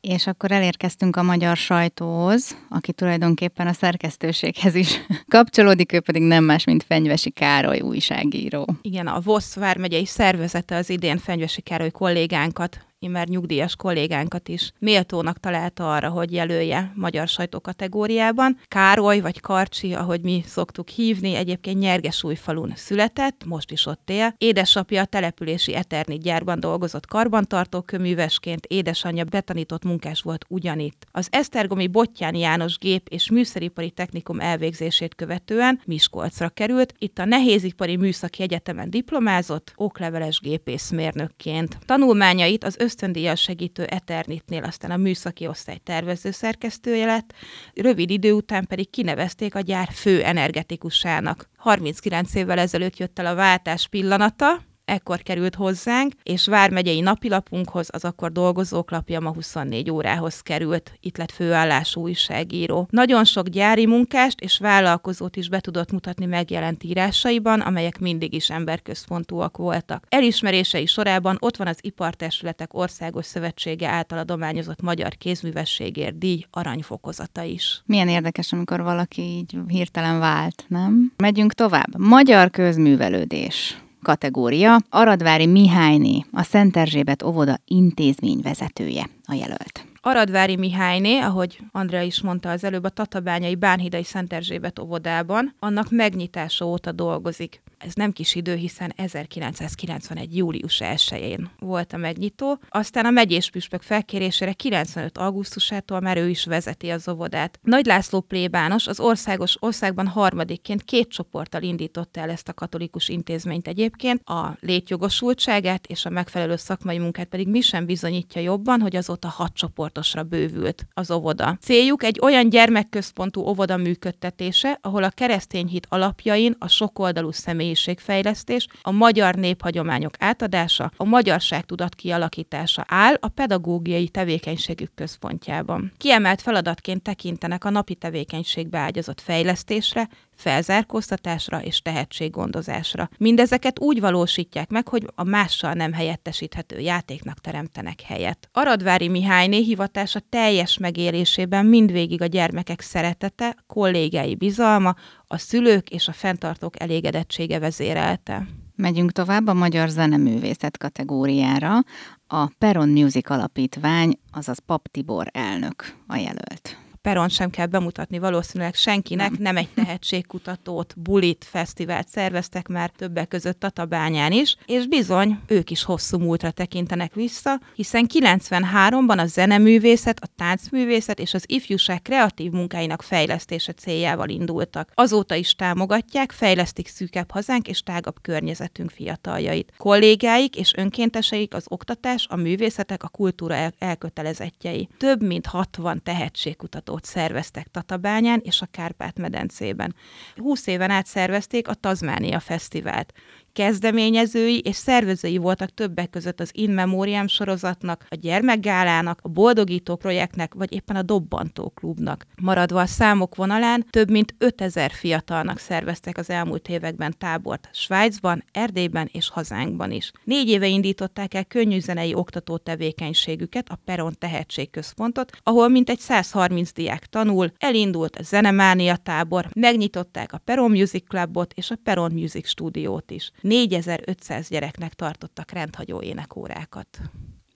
És 0.08 0.28
akkor 0.28 0.52
elérkeztünk 0.52 1.16
a 1.16 1.24
magyar 1.24 1.58
sajtóhoz, 1.58 2.58
aki 2.70 2.94
tulajdonképpen 2.94 3.68
a 3.68 3.74
szerkesztőséghez 3.74 4.76
is 4.76 5.06
kapcsolódik, 5.36 5.94
ő 5.94 6.00
pedig 6.00 6.22
nem 6.22 6.44
más, 6.44 6.64
mint 6.64 6.84
Fenyvesi 6.84 7.30
Károly 7.30 7.80
újságíró. 7.80 8.66
Igen, 8.82 9.08
a 9.08 9.20
VOSZ 9.20 9.56
vármegyei 9.56 10.06
szervezete 10.06 10.76
az 10.76 10.90
idén 10.90 11.18
Fenyvesi 11.18 11.62
Károly 11.62 11.92
kollégánkat 11.92 12.86
immár 13.00 13.28
nyugdíjas 13.28 13.76
kollégánkat 13.76 14.48
is 14.48 14.72
méltónak 14.80 15.40
találta 15.40 15.94
arra, 15.94 16.10
hogy 16.10 16.32
jelölje 16.32 16.92
magyar 16.96 17.28
sajtó 17.28 17.60
kategóriában. 17.60 18.60
Károly 18.68 19.20
vagy 19.20 19.40
Karcsi, 19.40 19.94
ahogy 19.94 20.22
mi 20.22 20.44
szoktuk 20.46 20.88
hívni, 20.88 21.36
egyébként 21.36 21.80
Nyergesújfalun 21.80 22.72
született, 22.76 23.46
most 23.46 23.72
is 23.72 23.86
ott 23.86 24.10
él. 24.10 24.34
Édesapja 24.38 25.02
a 25.02 25.06
települési 25.06 25.76
Eternit 25.76 26.22
gyárban 26.22 26.60
dolgozott 26.60 27.06
karbantartó 27.06 27.82
köművesként, 27.82 28.66
édesanyja 28.66 29.24
betanított 29.24 29.84
munkás 29.84 30.22
volt 30.22 30.46
ugyanitt. 30.50 31.06
Az 31.12 31.28
Esztergomi 31.32 31.88
Bottyán 31.88 32.36
János 32.36 32.78
gép 32.78 33.08
és 33.10 33.32
műszeripari 33.32 33.92
technikum 33.92 34.40
elvégzését 34.40 35.16
követően 35.16 35.82
Miskolcra 35.86 36.50
került, 36.50 36.94
itt 36.98 37.20
a 37.20 37.26
Nehézipari 37.26 37.96
Műszaki 37.96 38.44
Egyetemen 38.44 38.90
diplomázott, 38.90 39.74
okleveles 39.76 40.40
gépészmérnökként. 40.40 41.78
Tanulmányait 41.86 42.64
az 42.64 42.80
ösztöndíjas 42.88 43.42
segítő 43.42 43.84
Eternitnél 43.84 44.64
aztán 44.64 44.92
a 44.92 44.98
műszaki 44.98 45.48
osztály 45.48 45.78
tervező 45.84 46.32
szerkesztője 46.32 47.06
lett, 47.06 47.34
rövid 47.74 48.10
idő 48.10 48.32
után 48.32 48.66
pedig 48.68 48.90
kinevezték 48.90 49.56
a 49.56 49.60
gyár 49.60 49.90
fő 49.94 50.24
energetikusának. 50.24 51.50
39 51.58 52.36
évvel 52.36 52.60
ezelőtt 52.60 52.98
jött 52.98 53.20
el 53.20 53.26
a 53.26 53.36
váltás 53.36 53.88
pillanata, 53.88 54.67
ekkor 54.88 55.22
került 55.22 55.56
hozzánk, 55.56 56.14
és 56.24 56.48
Vármegyei 56.48 57.00
napilapunkhoz, 57.00 57.88
az 57.92 58.06
akkor 58.06 58.32
dolgozók 58.32 58.92
lapja 58.92 59.20
ma 59.20 59.34
24 59.34 59.92
órához 59.92 60.42
került. 60.42 60.92
Itt 61.00 61.18
lett 61.18 61.32
főállású 61.32 62.02
újságíró. 62.02 62.88
Nagyon 62.90 63.26
sok 63.26 63.48
gyári 63.48 63.86
munkást 63.86 64.40
és 64.40 64.58
vállalkozót 64.58 65.36
is 65.36 65.50
be 65.50 65.60
tudott 65.60 65.92
mutatni 65.92 66.26
megjelent 66.26 66.84
írásaiban, 66.84 67.60
amelyek 67.60 68.00
mindig 68.00 68.34
is 68.34 68.50
emberközpontúak 68.50 69.58
voltak. 69.58 70.06
Elismerései 70.10 70.86
sorában 70.86 71.38
ott 71.40 71.58
van 71.58 71.68
az 71.68 71.78
Ipartestületek 71.82 72.74
Országos 72.74 73.26
Szövetsége 73.26 73.88
által 73.90 74.18
adományozott 74.18 74.82
Magyar 74.82 75.16
Kézművességért 75.18 76.18
díj 76.18 76.46
aranyfokozata 76.52 77.44
is. 77.44 77.82
Milyen 77.86 78.08
érdekes, 78.08 78.54
amikor 78.54 78.82
valaki 78.82 79.22
így 79.22 79.58
hirtelen 79.68 80.20
vált, 80.20 80.66
nem? 80.68 81.14
Megyünk 81.18 81.54
tovább. 81.54 81.98
Magyar 81.98 82.50
közművelődés 82.50 83.78
kategória. 84.08 84.78
Aradvári 84.90 85.46
Mihályné, 85.46 86.26
a 86.32 86.44
Szent 86.44 86.78
Erzsébet 86.78 87.24
óvoda 87.24 87.58
intézményvezetője 87.66 89.10
a 89.26 89.34
jelölt. 89.34 89.86
Aradvári 90.02 90.56
Mihályné, 90.56 91.20
ahogy 91.20 91.60
Andrea 91.72 92.02
is 92.02 92.22
mondta 92.22 92.50
az 92.50 92.64
előbb, 92.64 92.84
a 92.84 92.90
Tatabányai 92.90 93.56
Bánhidai 93.56 94.04
Szent 94.04 94.34
Erzsébet 94.34 94.80
óvodában, 94.80 95.56
annak 95.60 95.92
megnyitása 95.92 96.66
óta 96.66 96.92
dolgozik 96.92 97.62
ez 97.78 97.94
nem 97.94 98.12
kis 98.12 98.36
idő, 98.36 98.56
hiszen 98.56 98.94
1991. 98.96 100.38
július 100.38 100.82
1-én 100.84 101.50
volt 101.60 101.94
a 101.94 101.98
megnyitó, 101.98 102.60
aztán 102.70 103.06
a 103.06 103.10
megyés 103.10 103.50
püspök 103.50 103.82
felkérésére 103.82 104.54
95. 104.54 105.18
augusztusától 105.18 106.00
már 106.00 106.18
ő 106.18 106.30
is 106.30 106.46
vezeti 106.46 106.90
az 106.90 107.10
óvodát. 107.10 107.60
Nagy 107.62 107.86
László 107.86 108.22
plébános 108.22 108.88
az 108.88 109.00
országos 109.00 109.56
országban 109.60 110.08
harmadikként 110.08 110.84
két 110.84 111.10
csoporttal 111.10 111.62
indította 111.62 112.20
el 112.20 112.30
ezt 112.30 112.50
a 112.50 112.54
katolikus 112.54 113.10
intézményt 113.10 113.68
egyébként, 113.68 114.22
a 114.30 114.58
létjogosultságát 114.60 115.88
és 115.88 116.06
a 116.06 116.10
megfelelő 116.10 116.56
szakmai 116.56 116.98
munkát 116.98 117.28
pedig 117.28 117.48
mi 117.48 117.62
sem 117.62 117.86
bizonyítja 117.86 118.42
jobban, 118.42 118.82
hogy 118.82 118.96
azóta 118.96 119.28
hat 119.28 119.54
csoportosra 119.54 120.24
bővült 120.24 120.88
az 120.94 121.12
óvoda. 121.12 121.58
Céljuk 121.62 122.04
egy 122.04 122.20
olyan 122.22 122.50
gyermekközpontú 122.50 123.42
óvoda 123.42 123.78
működtetése, 123.78 124.80
ahol 124.82 125.04
a 125.04 125.10
keresztény 125.10 125.68
hit 125.68 125.88
alapjain 125.90 126.56
a 126.60 126.68
sokoldalú 126.68 127.32
személy 127.32 127.67
személyiségfejlesztés, 127.68 128.68
a 128.82 128.92
magyar 128.92 129.36
néphagyományok 129.36 130.14
átadása, 130.20 130.92
a 130.98 131.04
magyarság 131.04 131.66
tudat 131.66 131.96
kialakítása 131.96 132.86
áll 132.88 133.14
a 133.20 133.28
pedagógiai 133.28 134.10
tevékenységük 134.10 134.92
központjában. 134.96 135.92
Kiemelt 135.98 136.42
feladatként 136.42 137.02
tekintenek 137.02 137.66
a 137.66 137.70
napi 137.70 137.96
tevékenységbe 137.96 138.78
ágyazott 138.78 139.22
fejlesztésre, 139.22 140.08
felzárkóztatásra 140.36 141.62
és 141.64 141.82
tehetséggondozásra. 141.82 143.10
Mindezeket 143.18 143.80
úgy 143.80 144.00
valósítják 144.00 144.70
meg, 144.70 144.88
hogy 144.88 145.06
a 145.16 145.24
mással 145.24 145.74
nem 145.74 145.94
helyettesíthető 145.94 146.80
játéknak 146.80 147.40
teremtenek 147.40 148.02
helyet. 148.02 148.50
Aradvári 148.52 149.08
Mihályné 149.08 149.62
hivatása 149.62 150.20
teljes 150.30 150.78
megélésében 150.78 151.66
mindvégig 151.66 152.22
a 152.22 152.26
gyermekek 152.26 152.82
szeretete, 152.82 153.56
kollégái 153.68 154.36
bizalma, 154.36 154.96
a 155.28 155.38
szülők 155.38 155.90
és 155.90 156.08
a 156.08 156.12
fenntartók 156.12 156.80
elégedettsége 156.82 157.60
vezérelte. 157.60 158.48
Megyünk 158.76 159.12
tovább 159.12 159.48
a 159.48 159.54
Magyar 159.54 159.90
Zeneművészet 159.90 160.78
kategóriára. 160.78 161.80
A 162.28 162.48
Peron 162.58 162.90
Music 162.90 163.30
Alapítvány, 163.30 164.20
azaz 164.32 164.60
Pap 164.60 164.88
Tibor 164.88 165.28
elnök 165.32 165.96
a 166.08 166.16
jelölt 166.16 166.87
peron 167.08 167.30
sem 167.30 167.50
kell 167.50 167.66
bemutatni 167.66 168.20
valószínűleg 168.20 168.76
senkinek, 168.76 169.30
nem, 169.30 169.42
nem 169.42 169.58
egy 169.58 169.70
tehetségkutatót, 169.76 170.94
bulit, 170.98 171.46
fesztivált 171.50 172.08
szerveztek 172.08 172.68
már 172.68 172.90
többek 172.90 173.28
között 173.28 173.60
Tatabányán 173.60 174.32
is, 174.32 174.56
és 174.66 174.88
bizony, 174.88 175.40
ők 175.48 175.70
is 175.72 175.84
hosszú 175.84 176.18
múltra 176.18 176.52
tekintenek 176.52 177.14
vissza, 177.14 177.60
hiszen 177.76 178.10
93-ban 178.14 179.18
a 179.18 179.26
zeneművészet, 179.26 180.20
a 180.20 180.28
táncművészet 180.36 181.20
és 181.20 181.34
az 181.34 181.44
ifjúság 181.46 182.02
kreatív 182.02 182.52
munkáinak 182.52 183.02
fejlesztése 183.02 183.74
céljával 183.74 184.30
indultak. 184.30 184.92
Azóta 184.94 185.36
is 185.36 185.56
támogatják, 185.56 186.32
fejlesztik 186.32 186.88
szűkebb 186.88 187.32
hazánk 187.32 187.68
és 187.68 187.82
tágabb 187.82 188.16
környezetünk 188.22 188.90
fiataljait. 188.90 189.74
Kollégáik 189.78 190.56
és 190.56 190.74
önkénteseik 190.76 191.54
az 191.54 191.66
oktatás, 191.68 192.28
a 192.30 192.36
művészetek, 192.36 193.04
a 193.04 193.08
kultúra 193.08 193.54
el- 193.54 193.74
elkötelezettjei. 193.80 194.90
Több 194.98 195.24
mint 195.24 195.46
60 195.46 196.04
tehetségkutató 196.04 196.96
akciót 196.98 197.06
szerveztek 197.06 197.68
Tatabányán 197.68 198.42
és 198.44 198.62
a 198.62 198.66
Kárpát-medencében. 198.72 199.96
20 200.36 200.68
éven 200.68 200.90
át 200.90 201.06
szervezték 201.06 201.68
a 201.68 201.74
Tazmánia 201.74 202.40
Fesztivált 202.40 203.14
kezdeményezői 203.58 204.60
és 204.60 204.76
szervezői 204.76 205.38
voltak 205.38 205.74
többek 205.74 206.10
között 206.10 206.40
az 206.40 206.50
In 206.54 206.72
Memoriam 206.72 207.28
sorozatnak, 207.28 208.06
a 208.10 208.16
Gyermekgálának, 208.16 209.20
a 209.24 209.28
Boldogító 209.28 209.96
projektnek, 209.96 210.54
vagy 210.54 210.74
éppen 210.74 210.96
a 210.96 211.02
Dobbantó 211.02 211.70
klubnak. 211.70 212.26
Maradva 212.42 212.82
a 212.82 212.86
számok 212.86 213.36
vonalán, 213.36 213.86
több 213.90 214.10
mint 214.10 214.36
5000 214.38 214.92
fiatalnak 214.92 215.60
szerveztek 215.60 216.18
az 216.18 216.30
elmúlt 216.30 216.68
években 216.68 217.16
tábort 217.18 217.70
Svájcban, 217.74 218.44
Erdélyben 218.52 219.10
és 219.12 219.30
hazánkban 219.30 219.92
is. 219.92 220.12
Négy 220.24 220.50
éve 220.50 220.68
indították 220.68 221.34
el 221.34 221.46
könnyűzenei 221.46 222.14
oktató 222.14 222.58
tevékenységüket, 222.58 223.70
a 223.70 223.80
Peron 223.86 224.16
Tehetségközpontot, 224.20 225.32
ahol 225.44 225.68
mintegy 225.68 226.00
130 226.00 226.74
diák 226.74 226.87
tanul, 227.10 227.52
elindult 227.58 228.16
a 228.16 228.24
Zenemánia 228.24 228.96
tábor, 228.96 229.50
megnyitották 229.56 230.34
a 230.34 230.38
Peron 230.38 230.72
Music 230.72 231.08
Clubot 231.08 231.54
és 231.54 231.72
a 231.72 231.76
Peron 231.84 232.12
Music 232.12 232.48
Stúdiót 232.48 233.12
is. 233.12 233.32
4500 233.42 234.50
gyereknek 234.50 234.94
tartottak 234.94 235.52
rendhagyó 235.52 236.02
énekórákat. 236.02 237.00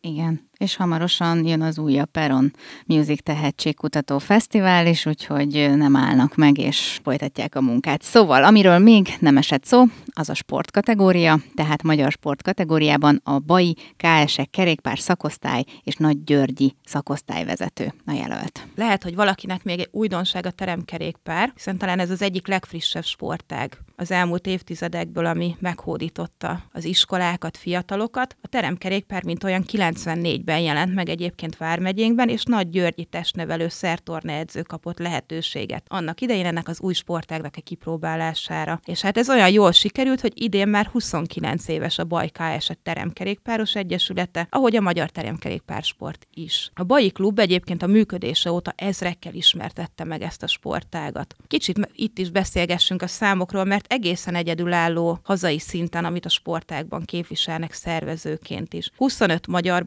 Igen, 0.02 0.50
és 0.62 0.76
hamarosan 0.76 1.46
jön 1.46 1.62
az 1.62 1.78
újabb 1.78 2.10
Peron 2.12 2.54
Music 2.86 3.24
Tehetségkutató 3.24 4.18
Fesztivál 4.18 4.88
is, 4.88 5.06
úgyhogy 5.06 5.72
nem 5.76 5.96
állnak 5.96 6.36
meg, 6.36 6.58
és 6.58 7.00
folytatják 7.04 7.56
a 7.56 7.62
munkát. 7.62 8.02
Szóval, 8.02 8.44
amiről 8.44 8.78
még 8.78 9.08
nem 9.20 9.38
esett 9.38 9.66
szó, 9.66 9.84
az 10.14 10.30
a 10.30 10.34
sportkategória, 10.34 11.40
tehát 11.56 11.84
magyar 11.84 12.12
sportkategóriában 12.12 13.22
a 13.24 13.40
Bai 13.40 13.76
KSE 13.98 14.46
kerékpár 14.52 15.00
szakosztály 15.00 15.64
és 15.84 15.96
Nagy 15.96 16.24
Györgyi 16.24 16.76
szakosztályvezető 16.86 17.94
a 18.06 18.12
jelölt. 18.12 18.68
Lehet, 18.76 19.04
hogy 19.04 19.16
valakinek 19.16 19.64
még 19.64 19.80
egy 19.80 19.90
újdonság 19.92 20.46
a 20.46 20.52
teremkerékpár, 20.52 21.52
hiszen 21.56 21.78
talán 21.78 22.00
ez 22.00 22.10
az 22.10 22.22
egyik 22.22 22.48
legfrissebb 22.48 23.04
sportág 23.04 23.78
az 24.02 24.12
elmúlt 24.12 24.48
évtizedekből, 24.48 25.26
ami 25.26 25.56
meghódította 25.60 26.64
az 26.72 26.84
iskolákat, 26.84 27.58
fiatalokat. 27.58 28.36
A 28.42 28.48
teremkerékpár, 28.48 29.24
mint 29.24 29.44
olyan 29.44 29.66
94-ben 29.72 30.51
jelent 30.60 30.94
meg 30.94 31.10
egyébként 31.10 31.58
Vármegyénkben, 31.58 32.30
és 32.30 32.44
Nagy 32.44 32.70
Györgyi 32.70 33.06
testnevelő 33.06 33.68
szertorna 33.68 34.32
edző 34.32 34.62
kapott 34.62 35.00
lehetőséget. 35.00 35.86
Annak 35.88 36.22
idején 36.22 36.46
ennek 36.46 36.68
az 36.68 36.82
új 36.82 36.94
sportágnak 36.94 37.54
a 37.58 37.62
kipróbálására. 37.62 38.80
És 38.86 39.02
hát 39.02 39.18
ez 39.18 39.30
olyan 39.30 39.50
jól 39.50 39.72
sikerült, 39.72 40.22
hogy 40.22 40.32
idén 40.36 40.68
már 40.68 40.86
29 40.86 41.68
éves 41.68 41.98
a 41.98 42.06
Baj 42.06 42.30
KS 42.30 42.70
Teremkerékpáros 42.84 43.76
Egyesülete, 43.76 44.48
ahogy 44.50 44.76
a 44.76 44.82
Magyar 44.82 45.10
Teremkerékpársport 45.10 46.28
is. 46.34 46.72
A 46.74 46.84
Baj 46.84 47.08
Klub 47.08 47.40
egyébként 47.40 47.84
a 47.84 47.88
működése 47.88 48.52
óta 48.52 48.74
ezrekkel 48.76 49.34
ismertette 49.34 50.04
meg 50.04 50.22
ezt 50.22 50.44
a 50.44 50.48
sportágat. 50.48 51.36
Kicsit 51.48 51.90
itt 51.96 52.18
is 52.18 52.30
beszélgessünk 52.30 53.02
a 53.02 53.08
számokról, 53.08 53.64
mert 53.64 53.94
egészen 53.94 54.36
egyedülálló 54.36 55.20
hazai 55.24 55.60
szinten, 55.60 56.06
amit 56.06 56.26
a 56.26 56.30
sportágban 56.30 57.04
képviselnek 57.06 57.74
szervezőként 57.74 58.74
is. 58.74 58.90
25 58.98 59.48
magyar 59.48 59.86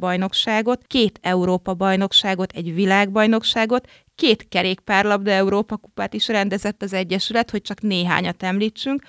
bajnokságot, 0.54 0.87
két 0.87 1.18
Európa 1.23 1.75
bajnokságot, 1.75 2.52
egy 2.52 2.75
világbajnokságot, 2.75 3.88
két 4.14 4.49
kerékpárlabda 4.49 5.30
Európa 5.30 5.76
kupát 5.76 6.14
is 6.14 6.28
rendezett 6.28 6.82
az 6.82 6.92
Egyesület, 6.92 7.50
hogy 7.50 7.62
csak 7.62 7.80
néhányat 7.80 8.42
említsünk, 8.42 9.02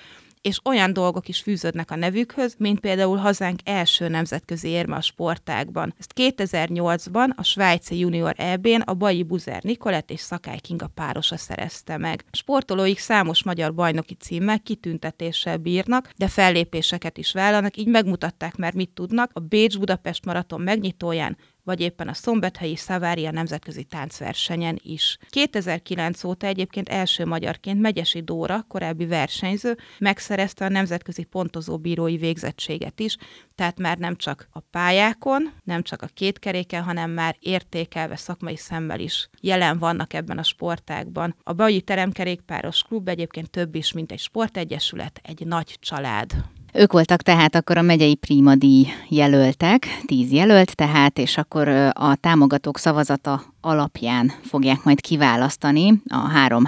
és 0.45 0.59
olyan 0.63 0.93
dolgok 0.93 1.27
is 1.27 1.41
fűződnek 1.41 1.91
a 1.91 1.95
nevükhöz, 1.95 2.55
mint 2.57 2.79
például 2.79 3.17
hazánk 3.17 3.59
első 3.63 4.07
nemzetközi 4.07 4.67
érme 4.67 4.95
a 4.95 5.01
sportágban. 5.01 5.93
Ezt 5.99 6.13
2008-ban 6.15 7.35
a 7.35 7.43
svájci 7.43 7.99
junior 7.99 8.33
EB-n 8.37 8.81
a 8.81 8.93
Baji 8.93 9.23
Buzer 9.23 9.63
Nikolett 9.63 10.11
és 10.11 10.19
Szakály 10.19 10.59
Kinga 10.59 10.87
párosa 10.87 11.37
szerezte 11.37 11.97
meg. 11.97 12.25
Sportolóik 12.31 12.99
számos 12.99 13.43
magyar 13.43 13.73
bajnoki 13.73 14.13
címmel 14.13 14.59
kitüntetéssel 14.59 15.57
bírnak, 15.57 16.09
de 16.17 16.27
fellépéseket 16.27 17.17
is 17.17 17.31
vállalnak, 17.31 17.77
így 17.77 17.87
megmutatták 17.87 18.55
már 18.55 18.73
mit 18.73 18.89
tudnak. 18.89 19.31
A 19.33 19.39
Bécs-Budapest 19.39 20.25
maraton 20.25 20.61
megnyitóján 20.61 21.37
vagy 21.65 21.81
éppen 21.81 22.07
a 22.07 22.13
Szombathelyi 22.13 22.75
Szavária 22.75 23.31
nemzetközi 23.31 23.83
táncversenyen 23.83 24.79
is. 24.83 25.17
2009 25.29 26.23
óta 26.23 26.47
egyébként 26.47 26.89
első 26.89 27.25
magyarként 27.25 27.81
Megyesi 27.81 28.21
Dóra, 28.21 28.65
korábbi 28.67 29.05
versenyző, 29.05 29.77
megszerezte 29.99 30.65
a 30.65 30.69
nemzetközi 30.69 31.23
pontozóbírói 31.23 32.17
végzettséget 32.17 32.99
is, 32.99 33.17
tehát 33.55 33.79
már 33.79 33.97
nem 33.97 34.15
csak 34.15 34.47
a 34.51 34.59
pályákon, 34.59 35.51
nem 35.63 35.81
csak 35.81 36.01
a 36.01 36.09
kétkeréken, 36.13 36.83
hanem 36.83 37.11
már 37.11 37.35
értékelve 37.39 38.15
szakmai 38.15 38.55
szemmel 38.55 38.99
is 38.99 39.29
jelen 39.41 39.77
vannak 39.77 40.13
ebben 40.13 40.37
a 40.37 40.43
sportágban. 40.43 41.35
A 41.43 41.53
Baji 41.53 41.81
Teremkerékpáros 41.81 42.81
Klub 42.81 43.07
egyébként 43.07 43.49
több 43.49 43.75
is, 43.75 43.91
mint 43.91 44.11
egy 44.11 44.19
sportegyesület, 44.19 45.19
egy 45.23 45.45
nagy 45.45 45.77
család. 45.79 46.54
Ők 46.77 46.91
voltak 46.91 47.21
tehát 47.21 47.55
akkor 47.55 47.77
a 47.77 47.81
megyei 47.81 48.19
díj 48.55 48.87
jelöltek, 49.09 49.87
tíz 50.05 50.31
jelölt 50.31 50.75
tehát, 50.75 51.17
és 51.17 51.37
akkor 51.37 51.67
a 51.93 52.15
támogatók 52.15 52.77
szavazata 52.77 53.41
alapján 53.65 54.31
fogják 54.43 54.83
majd 54.83 55.01
kiválasztani 55.01 56.01
a 56.07 56.17
három 56.17 56.63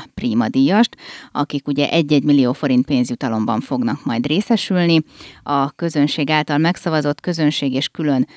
díjast, 0.48 0.96
akik 1.32 1.68
ugye 1.68 1.89
egy-egy 1.89 2.24
millió 2.24 2.54
forint 2.54 2.86
pénzjutalomban 2.86 3.60
fognak 3.60 4.06
majd 4.06 4.25
részesülni. 4.27 5.04
A 5.44 5.72
közönség 5.72 6.30
által 6.30 6.58
megszavazott 6.58 7.20
közönség 7.20 7.74
és 7.74 7.88
külön 7.88 8.27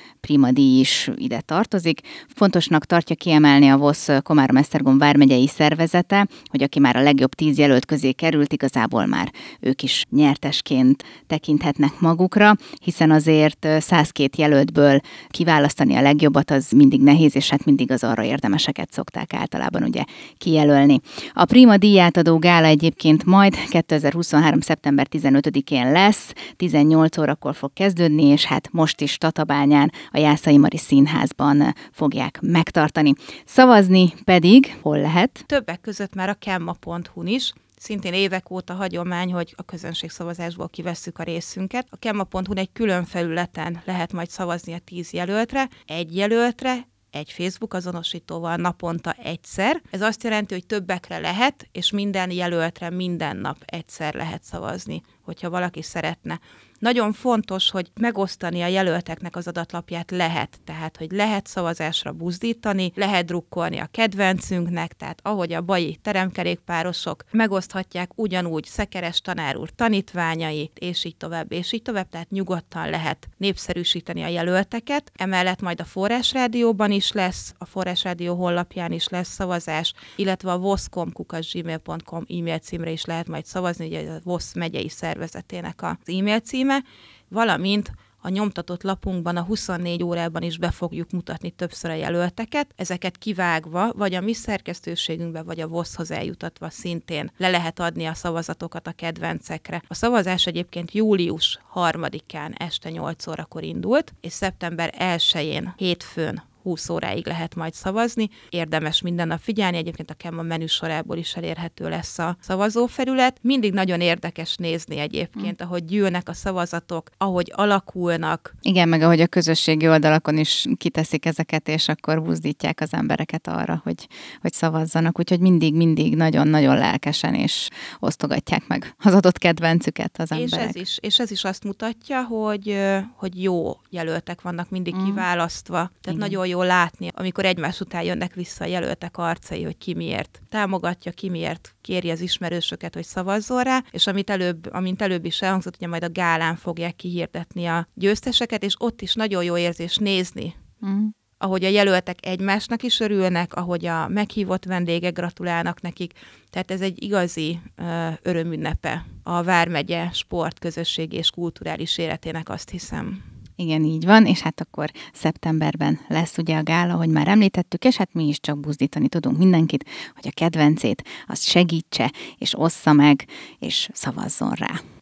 díj 0.51 0.79
is 0.79 1.09
ide 1.15 1.41
tartozik. 1.41 1.99
Fontosnak 2.27 2.85
tartja 2.85 3.15
kiemelni 3.15 3.69
a 3.69 3.77
VOSZ 3.77 4.09
Komárom-Esztergom 4.23 4.97
vármegyei 4.97 5.47
szervezete, 5.47 6.27
hogy 6.45 6.63
aki 6.63 6.79
már 6.79 6.95
a 6.95 7.01
legjobb 7.01 7.33
tíz 7.33 7.57
jelölt 7.57 7.85
közé 7.85 8.11
került, 8.11 8.53
igazából 8.53 9.05
már 9.05 9.31
ők 9.59 9.83
is 9.83 10.05
nyertesként 10.09 11.03
tekint 11.27 11.51
tekinthetnek 11.51 11.99
magukra, 11.99 12.55
hiszen 12.83 13.11
azért 13.11 13.67
102 13.79 14.37
jelöltből 14.37 14.99
kiválasztani 15.29 15.95
a 15.95 16.01
legjobbat 16.01 16.51
az 16.51 16.71
mindig 16.71 17.01
nehéz, 17.01 17.35
és 17.35 17.49
hát 17.49 17.65
mindig 17.65 17.91
az 17.91 18.03
arra 18.03 18.21
érdemeseket 18.51 18.91
szokták 18.91 19.33
általában 19.33 19.83
ugye 19.83 20.03
kijelölni. 20.37 20.99
A 21.33 21.45
Prima 21.45 21.77
díjátadó 21.77 22.37
gála 22.37 22.67
egyébként 22.67 23.25
majd 23.25 23.55
2023. 23.69 24.59
szeptember 24.59 25.07
15-én 25.11 25.91
lesz, 25.91 26.33
18 26.55 27.17
órakor 27.17 27.55
fog 27.55 27.73
kezdődni, 27.73 28.23
és 28.23 28.45
hát 28.45 28.71
most 28.71 29.01
is 29.01 29.17
Tatabányán 29.17 29.91
a 30.11 30.17
Jászai 30.17 30.57
Mari 30.57 30.77
Színházban 30.77 31.75
fogják 31.91 32.39
megtartani. 32.41 33.13
Szavazni 33.45 34.13
pedig 34.23 34.77
hol 34.81 34.99
lehet? 34.99 35.43
Többek 35.45 35.81
között 35.81 36.15
már 36.15 36.29
a 36.29 36.33
kemma.hu-n 36.33 37.27
is, 37.27 37.53
szintén 37.77 38.13
évek 38.13 38.51
óta 38.51 38.73
hagyomány, 38.73 39.33
hogy 39.33 39.53
a 39.57 39.63
közönségszavazásból 39.63 40.69
kivesszük 40.69 41.19
a 41.19 41.23
részünket. 41.23 41.87
A 41.89 41.97
kemma.hu 41.97 42.53
egy 42.55 42.71
külön 42.73 43.05
felületen 43.05 43.81
lehet 43.85 44.13
majd 44.13 44.29
szavazni 44.29 44.73
a 44.73 44.79
tíz 44.85 45.13
jelöltre, 45.13 45.69
egy 45.85 46.15
jelöltre, 46.15 46.89
egy 47.11 47.31
Facebook 47.31 47.73
azonosítóval 47.73 48.55
naponta 48.55 49.11
egyszer. 49.11 49.81
Ez 49.89 50.01
azt 50.01 50.23
jelenti, 50.23 50.53
hogy 50.53 50.65
többekre 50.65 51.19
lehet, 51.19 51.67
és 51.71 51.91
minden 51.91 52.31
jelöltre 52.31 52.89
minden 52.89 53.37
nap 53.37 53.57
egyszer 53.65 54.13
lehet 54.13 54.43
szavazni, 54.43 55.01
hogyha 55.21 55.49
valaki 55.49 55.81
szeretne. 55.81 56.39
Nagyon 56.81 57.13
fontos, 57.13 57.71
hogy 57.71 57.91
megosztani 57.99 58.61
a 58.61 58.67
jelölteknek 58.67 59.35
az 59.35 59.47
adatlapját 59.47 60.11
lehet, 60.11 60.59
tehát 60.65 60.97
hogy 60.97 61.11
lehet 61.11 61.47
szavazásra 61.47 62.11
buzdítani, 62.11 62.91
lehet 62.95 63.25
drukkolni 63.25 63.77
a 63.77 63.89
kedvencünknek, 63.91 64.93
tehát 64.93 65.19
ahogy 65.23 65.53
a 65.53 65.61
baji 65.61 65.95
teremkerékpárosok 66.01 67.23
megoszthatják 67.31 68.11
ugyanúgy 68.15 68.65
Szekeres 68.65 69.21
tanár 69.21 69.57
úr 69.57 69.69
tanítványait, 69.69 70.77
és 70.79 71.03
így 71.03 71.15
tovább, 71.15 71.51
és 71.51 71.71
így 71.71 71.81
tovább, 71.81 72.09
tehát 72.09 72.29
nyugodtan 72.29 72.89
lehet 72.89 73.27
népszerűsíteni 73.37 74.23
a 74.23 74.27
jelölteket. 74.27 75.11
Emellett 75.15 75.61
majd 75.61 75.79
a 75.79 75.85
Forrásrádióban 75.85 76.91
is 76.91 77.11
lesz, 77.11 77.53
a 77.57 77.65
Forrásrádió 77.65 78.35
honlapján 78.35 78.91
is 78.91 79.07
lesz 79.07 79.33
szavazás, 79.33 79.93
illetve 80.15 80.51
a 80.51 80.57
voszkom.gmail.com 80.57 82.25
e-mail 82.29 82.59
címre 82.59 82.91
is 82.91 83.05
lehet 83.05 83.27
majd 83.27 83.45
szavazni, 83.45 83.85
ugye 83.85 84.11
a 84.11 84.19
VOSZ 84.23 84.53
megyei 84.53 84.89
szervezetének 84.89 85.81
az 85.81 86.13
e-mail 86.17 86.39
címe, 86.39 86.69
címe, 86.71 86.83
valamint 87.27 87.91
a 88.23 88.29
nyomtatott 88.29 88.83
lapunkban 88.83 89.37
a 89.37 89.41
24 89.41 90.03
órában 90.03 90.41
is 90.41 90.57
be 90.57 90.71
fogjuk 90.71 91.11
mutatni 91.11 91.49
többször 91.49 91.91
a 91.91 91.93
jelölteket, 91.93 92.67
ezeket 92.75 93.17
kivágva, 93.17 93.93
vagy 93.93 94.13
a 94.13 94.21
mi 94.21 94.33
szerkesztőségünkbe, 94.33 95.43
vagy 95.43 95.59
a 95.59 95.67
VOSZ-hoz 95.67 96.11
eljutatva 96.11 96.69
szintén 96.69 97.31
le 97.37 97.49
lehet 97.49 97.79
adni 97.79 98.05
a 98.05 98.13
szavazatokat 98.13 98.87
a 98.87 98.91
kedvencekre. 98.91 99.81
A 99.87 99.93
szavazás 99.93 100.45
egyébként 100.45 100.91
július 100.91 101.59
3-án 101.73 102.59
este 102.59 102.89
8 102.89 103.27
órakor 103.27 103.63
indult, 103.63 104.13
és 104.21 104.33
szeptember 104.33 104.93
1-én 104.99 105.73
hétfőn 105.77 106.49
20 106.63 106.89
óráig 106.89 107.27
lehet 107.27 107.55
majd 107.55 107.73
szavazni. 107.73 108.29
Érdemes 108.49 109.01
minden 109.01 109.27
nap 109.27 109.39
figyelni, 109.39 109.77
egyébként 109.77 110.09
a 110.09 110.13
KEMA 110.13 110.41
menü 110.41 110.65
sorából 110.65 111.17
is 111.17 111.35
elérhető 111.35 111.89
lesz 111.89 112.19
a 112.19 112.37
szavazófelület. 112.39 113.37
Mindig 113.41 113.73
nagyon 113.73 114.01
érdekes 114.01 114.55
nézni 114.55 114.97
egyébként, 114.97 115.63
mm. 115.63 115.65
ahogy 115.65 115.85
gyűlnek 115.85 116.29
a 116.29 116.33
szavazatok, 116.33 117.09
ahogy 117.17 117.51
alakulnak. 117.55 118.55
Igen, 118.61 118.89
meg 118.89 119.01
ahogy 119.01 119.21
a 119.21 119.27
közösségi 119.27 119.87
oldalakon 119.87 120.37
is 120.37 120.65
kiteszik 120.77 121.25
ezeket, 121.25 121.67
és 121.67 121.87
akkor 121.87 122.21
buzdítják 122.21 122.81
az 122.81 122.93
embereket 122.93 123.47
arra, 123.47 123.81
hogy, 123.83 124.07
hogy 124.41 124.53
szavazzanak. 124.53 125.19
Úgyhogy 125.19 125.39
mindig-mindig 125.39 126.15
nagyon-nagyon 126.15 126.77
lelkesen 126.77 127.35
és 127.35 127.67
osztogatják 127.99 128.67
meg 128.67 128.95
az 128.99 129.13
adott 129.13 129.37
kedvencüket 129.37 130.19
az 130.19 130.31
emberek. 130.31 130.69
És 130.69 130.75
ez 130.75 130.75
is, 130.75 130.97
és 131.01 131.19
ez 131.19 131.31
is 131.31 131.43
azt 131.43 131.63
mutatja, 131.63 132.23
hogy, 132.23 132.77
hogy 133.15 133.43
jó 133.43 133.79
jelöltek 133.89 134.41
vannak 134.41 134.69
mindig 134.69 134.95
mm. 134.95 135.03
kiválasztva. 135.03 135.75
Tehát 135.75 135.91
Igen. 136.03 136.17
nagyon 136.17 136.47
jó 136.51 136.61
látni, 136.61 137.07
amikor 137.13 137.45
egymás 137.45 137.79
után 137.79 138.03
jönnek 138.03 138.33
vissza 138.33 138.63
a 138.63 138.67
jelöltek 138.67 139.17
arcai, 139.17 139.63
hogy 139.63 139.77
ki 139.77 139.93
miért 139.93 140.41
támogatja, 140.49 141.11
ki 141.11 141.29
miért 141.29 141.75
kéri 141.81 142.09
az 142.09 142.21
ismerősöket, 142.21 142.93
hogy 142.93 143.03
szavazzon 143.03 143.63
rá, 143.63 143.83
és 143.91 144.07
amit 144.07 144.29
előbb, 144.29 144.73
amint 144.73 145.01
előbb 145.01 145.25
is 145.25 145.41
elhangzott, 145.41 145.75
ugye 145.75 145.87
majd 145.87 146.03
a 146.03 146.09
gálán 146.09 146.55
fogják 146.55 146.95
kihirdetni 146.95 147.65
a 147.65 147.87
győzteseket, 147.93 148.63
és 148.63 148.75
ott 148.77 149.01
is 149.01 149.13
nagyon 149.13 149.43
jó 149.43 149.57
érzés 149.57 149.97
nézni, 149.97 150.55
mm 150.85 151.07
ahogy 151.41 151.63
a 151.63 151.69
jelöltek 151.69 152.25
egymásnak 152.25 152.83
is 152.83 152.99
örülnek, 152.99 153.53
ahogy 153.53 153.85
a 153.85 154.07
meghívott 154.07 154.65
vendégek 154.65 155.13
gratulálnak 155.13 155.81
nekik. 155.81 156.13
Tehát 156.49 156.71
ez 156.71 156.81
egy 156.81 157.03
igazi 157.03 157.59
uh, 157.77 157.87
örömünnepe 158.21 159.05
a 159.23 159.43
Vármegye 159.43 160.09
sport, 160.11 160.59
közösségi 160.59 161.17
és 161.17 161.29
kulturális 161.29 161.97
életének, 161.97 162.49
azt 162.49 162.69
hiszem. 162.69 163.30
Igen, 163.61 163.83
így 163.83 164.05
van, 164.05 164.25
és 164.25 164.39
hát 164.41 164.61
akkor 164.61 164.91
szeptemberben 165.13 165.99
lesz 166.07 166.37
ugye 166.37 166.57
a 166.57 166.63
gála, 166.63 166.93
hogy 166.93 167.09
már 167.09 167.27
említettük, 167.27 167.83
és 167.85 167.95
hát 167.95 168.13
mi 168.13 168.27
is 168.27 168.39
csak 168.39 168.59
buzdítani 168.59 169.07
tudunk 169.07 169.37
mindenkit, 169.37 169.85
hogy 170.15 170.27
a 170.27 170.33
kedvencét 170.33 171.03
azt 171.27 171.43
segítse, 171.43 172.11
és 172.37 172.59
ossza 172.59 172.93
meg, 172.93 173.25
és 173.59 173.89
szavazzon 173.93 174.51
rá. 174.51 174.81